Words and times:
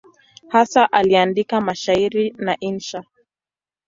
Hasa 0.47 0.91
aliandika 0.91 1.61
mashairi 1.61 2.33
na 2.37 2.59
insha. 2.59 3.03